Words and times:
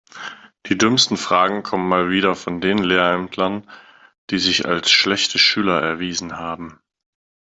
Die 0.65 0.79
dümmsten 0.79 1.15
Fragen 1.15 1.61
kommen 1.61 1.87
mal 1.87 2.09
wieder 2.09 2.33
von 2.33 2.59
den 2.59 2.79
Lehrämtlern, 2.79 3.69
die 4.31 4.39
sich 4.39 4.65
als 4.67 4.89
schlechte 4.89 5.37
Schüler 5.37 5.79
erwiesen 5.79 6.37
haben. 6.39 6.79